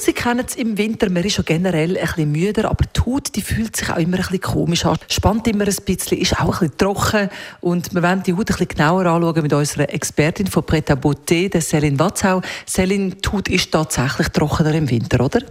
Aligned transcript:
Sie 0.00 0.14
kennen 0.14 0.46
es 0.46 0.56
im 0.56 0.78
Winter, 0.78 1.10
man 1.10 1.22
ist 1.24 1.34
schon 1.34 1.44
generell 1.44 1.98
ein 1.98 2.06
bisschen 2.06 2.32
müder, 2.32 2.70
aber 2.70 2.86
die 2.86 3.00
Haut 3.02 3.36
die 3.36 3.42
fühlt 3.42 3.76
sich 3.76 3.90
auch 3.90 3.98
immer 3.98 4.16
ein 4.16 4.22
bisschen 4.22 4.40
komisch 4.40 4.86
an, 4.86 4.96
spannt 5.10 5.46
immer 5.46 5.66
ein 5.66 5.76
bisschen, 5.84 6.16
ist 6.16 6.40
auch 6.40 6.62
ein 6.62 6.68
bisschen 6.68 6.78
trocken 6.78 7.28
und 7.60 7.94
wir 7.94 8.02
wollen 8.02 8.22
die 8.22 8.32
Haut 8.32 8.40
ein 8.40 8.46
bisschen 8.46 8.68
genauer 8.68 9.04
anschauen 9.04 9.42
mit 9.42 9.52
unserer 9.52 9.92
Expertin 9.92 10.46
von 10.46 10.64
Preta 10.64 10.94
Beauté, 10.94 11.50
der 11.50 11.60
Céline 11.60 11.98
Watzau. 11.98 12.40
Céline, 12.66 13.16
die 13.20 13.28
Haut 13.28 13.50
ist 13.50 13.70
tatsächlich 13.70 14.28
trockener 14.30 14.72
im 14.72 14.88
Winter, 14.88 15.22
oder? 15.22 15.42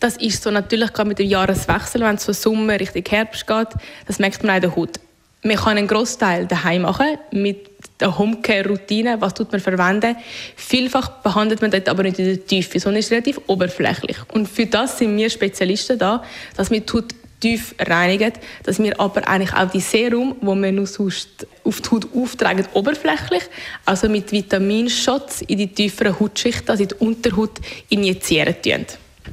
Das 0.00 0.16
ist 0.16 0.42
so 0.42 0.50
natürlich 0.50 0.94
gerade 0.94 1.10
mit 1.10 1.18
dem 1.18 1.28
Jahreswechsel, 1.28 2.00
wenn 2.00 2.14
es 2.14 2.24
von 2.24 2.32
Sommer 2.32 2.80
Richtung 2.80 3.04
Herbst 3.06 3.46
geht, 3.46 3.68
das 4.06 4.18
merkt 4.18 4.42
man 4.42 4.52
auch 4.52 4.56
in 4.56 4.62
der 4.62 4.76
Haut. 4.76 5.00
Man 5.46 5.56
kann 5.56 5.78
einen 5.78 5.86
Großteil 5.86 6.46
daheim 6.46 6.82
machen 6.82 7.18
mit 7.30 7.70
der 8.00 8.18
Homecare-Routine. 8.18 9.20
Was 9.20 9.34
tut 9.34 9.52
man 9.52 9.60
verwenden? 9.60 10.16
Vielfach 10.56 11.08
behandelt 11.22 11.62
man 11.62 11.70
das 11.70 11.86
aber 11.86 12.02
nicht 12.02 12.18
in 12.18 12.24
der 12.24 12.44
Tiefe, 12.44 12.80
sondern 12.80 12.98
ist 12.98 13.12
relativ 13.12 13.40
oberflächlich. 13.46 14.16
Und 14.32 14.48
für 14.48 14.66
das 14.66 14.98
sind 14.98 15.16
wir 15.16 15.30
Spezialisten 15.30 15.98
da, 16.00 16.24
dass 16.56 16.72
wir 16.72 16.82
Haut 16.92 17.14
tief 17.38 17.76
reinigen, 17.78 18.32
dass 18.64 18.80
wir 18.80 18.98
aber 18.98 19.28
eigentlich 19.28 19.52
auch 19.52 19.70
die 19.70 19.78
Serum, 19.78 20.34
wo 20.40 20.56
wir 20.56 20.72
nur 20.72 20.86
sonst 20.88 21.46
auf 21.62 21.80
die 21.80 21.90
Haut 21.90 22.08
auftragen, 22.12 22.66
oberflächlich, 22.72 23.44
also 23.84 24.08
mit 24.08 24.32
Vitaminshots 24.32 25.42
in 25.42 25.58
die 25.58 25.68
tieferen 25.68 26.18
Hautschichten, 26.18 26.70
also 26.70 26.82
in 26.82 26.88
die 26.88 26.94
Unterhaut 26.96 27.60
injizieren 27.88 28.56
tun. 28.62 28.86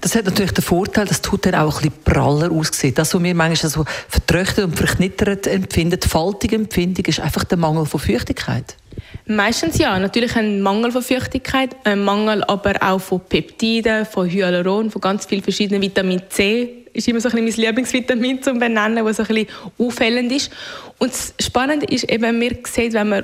Das 0.04 0.16
hat 0.16 0.26
natürlich 0.26 0.52
den 0.52 0.66
Vorteil, 0.66 1.06
dass 1.06 1.22
die 1.22 1.30
Haut 1.32 1.46
dann 1.46 1.56
auch 1.56 1.78
ein 1.78 1.90
bisschen 1.90 2.04
praller 2.04 2.52
aussieht. 2.52 2.98
Das, 2.98 3.14
was 3.14 3.24
wir 3.24 3.34
manchmal 3.34 3.72
so 3.72 3.86
vertröchtet 4.10 4.66
und 4.66 4.76
verknittert 4.76 5.48
empfinden, 5.48 5.98
die 5.98 6.10
faltige 6.10 6.58
ist 7.08 7.22
einfach 7.22 7.46
der 7.46 7.58
Mangel 7.58 7.86
von 7.86 8.02
Feuchtigkeit. 8.02 8.76
Meistens 9.28 9.78
ja, 9.78 9.98
natürlich 9.98 10.36
ein 10.36 10.62
Mangel 10.62 10.92
von 10.92 11.02
Feuchtigkeit, 11.02 11.74
ein 11.86 12.04
Mangel 12.04 12.44
aber 12.44 12.74
auch 12.82 13.00
von 13.00 13.22
Peptiden, 13.22 14.06
von 14.06 14.30
Hyaluron, 14.30 14.92
von 14.92 15.00
ganz 15.00 15.26
vielen 15.26 15.42
verschiedenen 15.42 15.82
Vitamin 15.82 16.22
C 16.28 16.84
ist 16.92 17.08
immer 17.08 17.22
so 17.22 17.30
ein 17.30 17.42
mein 17.42 17.54
Lieblingsvitamin 17.54 18.44
zum 18.44 18.60
benennen, 18.60 19.06
was 19.06 19.18
so 19.18 19.24
ein 19.24 19.28
bisschen 19.28 19.48
auffällend 19.80 20.34
ist. 20.34 20.52
Und 21.00 21.14
das 21.14 21.34
Spannende 21.40 21.86
ist 21.86 22.12
eben, 22.12 22.38
man 22.40 22.58
sieht, 22.68 22.92
wenn 22.92 23.08
man 23.08 23.24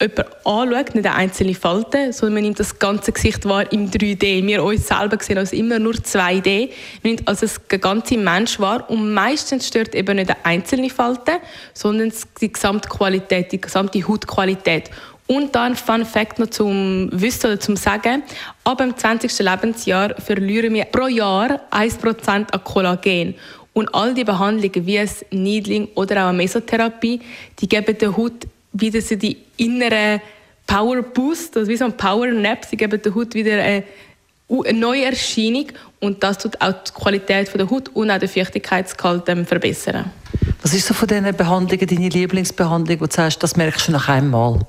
jemanden 0.00 0.24
anschaut, 0.44 0.94
nicht 0.94 1.06
eine 1.06 1.14
einzelne 1.14 1.54
Falte, 1.54 2.12
sondern 2.12 2.34
man 2.34 2.42
nimmt 2.44 2.60
das 2.60 2.78
ganze 2.78 3.12
Gesicht 3.12 3.44
wahr 3.46 3.70
im 3.72 3.90
3D. 3.90 4.46
Wir 4.46 4.62
uns 4.62 4.86
selber 4.86 5.16
sehen 5.20 5.38
also 5.38 5.56
immer 5.56 5.78
nur 5.78 5.94
2D. 5.94 6.68
Man 7.02 7.12
nimmt 7.14 7.28
also 7.28 7.46
das 7.46 7.80
ganze 7.80 8.18
Mensch 8.18 8.60
wahr 8.60 8.88
und 8.90 9.14
meistens 9.14 9.68
stört 9.68 9.94
eben 9.94 10.16
nicht 10.16 10.30
eine 10.30 10.44
einzelne 10.44 10.90
Falte, 10.90 11.38
sondern 11.72 12.12
die 12.40 12.52
Gesamtqualität, 12.52 13.52
die 13.52 13.60
gesamte 13.60 14.06
Hautqualität. 14.06 14.90
Und 15.28 15.56
dann 15.56 15.74
Fun 15.74 16.04
Fact 16.04 16.38
noch 16.38 16.50
zum 16.50 17.08
Wissen 17.10 17.46
oder 17.46 17.58
zum 17.58 17.74
Sagen. 17.74 18.22
Ab 18.62 18.78
dem 18.78 18.96
20. 18.96 19.36
Lebensjahr 19.40 20.14
verlieren 20.20 20.74
wir 20.74 20.84
pro 20.84 21.08
Jahr 21.08 21.62
1% 21.72 22.52
an 22.52 22.64
Kollagen. 22.64 23.34
Und 23.72 23.92
all 23.92 24.14
die 24.14 24.24
Behandlungen 24.24 24.86
wie 24.86 24.96
es 24.98 25.24
Needling 25.30 25.88
oder 25.96 26.24
auch 26.24 26.28
eine 26.28 26.38
Mesotherapie, 26.38 27.20
die 27.58 27.68
geben 27.68 27.98
der 27.98 28.16
Haut 28.16 28.46
wieder 28.80 29.00
so 29.00 29.16
die 29.16 29.36
innere 29.56 30.20
Power 30.66 31.02
Boost, 31.02 31.56
also 31.56 31.70
wie 31.70 31.76
so 31.76 31.84
ein 31.84 31.96
Power 31.96 32.26
Nap, 32.28 32.64
sie 32.64 32.76
geben 32.76 33.00
der 33.00 33.14
Haut 33.14 33.34
wieder 33.34 33.62
eine, 33.62 33.84
eine 34.48 34.78
neue 34.78 35.04
Erscheinung 35.04 35.66
und 36.00 36.22
das 36.22 36.38
tut 36.38 36.60
auch 36.60 36.72
die 36.72 36.92
Qualität 36.92 37.52
der 37.54 37.70
Haut 37.70 37.88
und 37.90 38.10
auch 38.10 38.18
den 38.18 38.28
Feuchtigkeitsgehalt 38.28 39.24
verbessern. 39.46 40.10
Was 40.62 40.74
ist 40.74 40.86
so 40.86 40.94
von 40.94 41.08
diesen 41.08 41.34
Behandlungen 41.36 41.86
deine 41.86 42.08
Lieblingsbehandlung, 42.08 43.00
wo 43.00 43.06
du 43.06 43.14
sagst, 43.14 43.42
das 43.42 43.56
merkst 43.56 43.88
du 43.88 43.92
nach 43.92 44.08
einmal? 44.08 44.60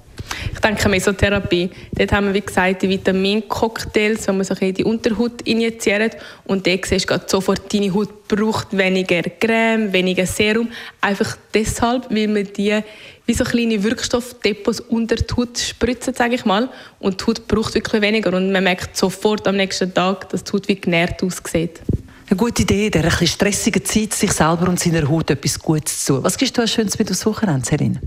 Ich 0.53 0.59
denke 0.59 0.89
Mesotherapie. 0.89 1.69
Dort 1.93 2.11
haben 2.11 2.27
wir, 2.27 2.33
wie 2.33 2.41
gesagt, 2.41 2.81
die 2.81 2.89
Vitamincocktails, 2.89 4.27
wo 4.27 4.33
man 4.33 4.43
so 4.43 4.53
in 4.55 4.73
die 4.73 4.83
Unterhaut 4.83 5.41
injiziert. 5.43 6.17
Und 6.45 6.65
dort 6.65 6.85
siehst 6.85 7.09
du 7.09 7.19
sofort, 7.25 7.73
deine 7.73 7.93
Haut 7.93 8.27
braucht 8.27 8.75
weniger 8.77 9.21
Creme, 9.23 9.91
weniger 9.93 10.25
Serum. 10.25 10.69
Einfach 11.01 11.37
deshalb, 11.53 12.09
weil 12.09 12.27
man 12.27 12.47
die 12.55 12.81
wie 13.25 13.33
so 13.33 13.43
kleine 13.43 13.83
Wirkstoffdepots 13.83 14.79
unter 14.79 15.17
die 15.17 15.33
Haut 15.35 15.59
spritzen, 15.59 16.13
sage 16.13 16.35
ich 16.35 16.45
mal. 16.45 16.69
Und 16.99 17.21
die 17.21 17.25
Haut 17.25 17.47
braucht 17.47 17.75
wirklich 17.75 18.01
weniger. 18.01 18.33
Und 18.33 18.51
man 18.51 18.63
merkt 18.63 18.95
sofort 18.95 19.47
am 19.47 19.57
nächsten 19.57 19.93
Tag, 19.93 20.29
dass 20.29 20.43
die 20.43 20.53
Haut 20.53 20.67
wie 20.67 20.79
genährt 20.79 21.21
aussieht. 21.21 21.81
Eine 22.29 22.37
gute 22.37 22.63
Idee, 22.63 22.87
in 22.87 22.91
dieser 22.91 23.25
stressigen 23.25 23.83
Zeit 23.85 24.13
sich 24.13 24.31
selber 24.31 24.67
und 24.67 24.79
seiner 24.79 25.07
Haut 25.07 25.29
etwas 25.29 25.59
Gutes 25.59 26.05
zu 26.05 26.15
tun. 26.15 26.23
Was 26.23 26.37
gibst 26.37 26.57
du 26.57 26.61
als 26.61 26.71
Schönes 26.73 26.97
mit 26.97 27.09
aufs 27.09 27.25
Wochenende, 27.25 27.65
Celine? 27.65 28.01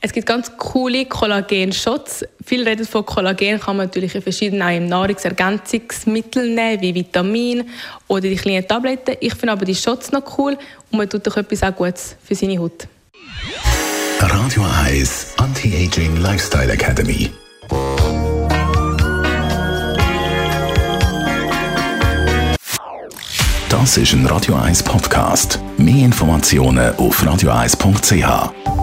Es 0.00 0.12
gibt 0.12 0.26
ganz 0.26 0.52
coole 0.56 1.06
Kollagen-Shots. 1.06 2.24
Viel 2.44 2.66
reden 2.66 2.86
von 2.86 3.04
Kollagen 3.04 3.58
kann 3.58 3.76
man 3.76 3.86
natürlich 3.86 4.14
in 4.14 4.22
verschiedenen 4.22 4.86
Nahrungsergänzungsmitteln 4.86 6.54
nehmen, 6.54 6.80
wie 6.80 6.94
Vitamin 6.94 7.68
oder 8.06 8.22
die 8.22 8.36
kleinen 8.36 8.66
Tabletten. 8.66 9.16
Ich 9.18 9.34
finde 9.34 9.52
aber 9.52 9.64
die 9.64 9.74
Shots 9.74 10.12
noch 10.12 10.38
cool 10.38 10.56
und 10.90 10.98
man 10.98 11.08
tut 11.08 11.26
doch 11.26 11.36
etwas 11.36 11.64
auch 11.64 11.74
Gutes 11.74 12.14
für 12.24 12.34
seine 12.36 12.58
Haut. 12.58 12.86
Radio 14.20 14.64
Eyes 14.86 15.34
Anti-Aging 15.36 16.16
Lifestyle 16.18 16.72
Academy. 16.72 17.30
Das 23.68 23.96
ist 23.96 24.12
ein 24.12 24.26
Radio 24.26 24.54
1 24.54 24.82
Podcast. 24.82 25.60
Mehr 25.76 26.04
Informationen 26.04 26.94
auf 26.96 27.22
radio1.ch. 27.22 28.77